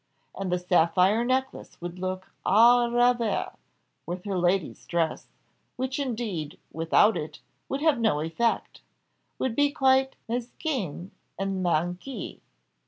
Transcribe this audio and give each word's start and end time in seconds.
And 0.33 0.51
the 0.51 0.57
sapphire 0.57 1.23
necklace 1.23 1.79
would 1.79 1.99
look 1.99 2.31
à 2.43 2.91
ravir 2.91 3.51
with 4.07 4.25
her 4.25 4.35
lady's 4.35 4.87
dress, 4.87 5.27
which, 5.75 5.99
indeed, 5.99 6.57
without 6.71 7.15
it, 7.15 7.39
would 7.69 7.81
have 7.83 7.99
no 7.99 8.19
effect; 8.19 8.81
would 9.37 9.55
be 9.55 9.69
quite 9.69 10.15
mésquine 10.27 11.11
and 11.37 11.63
manquée. 11.63 12.39